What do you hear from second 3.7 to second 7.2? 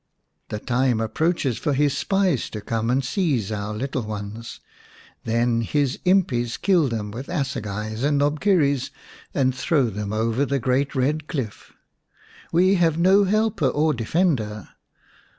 little ones. Then his impis kill them